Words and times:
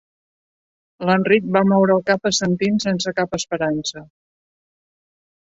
L'Enric 1.09 1.45
va 1.57 1.61
moure 1.73 1.93
el 1.97 2.01
cap 2.07 2.25
assentint 2.31 2.81
sense 2.87 3.15
cap 3.21 3.37
esperança. 3.41 4.05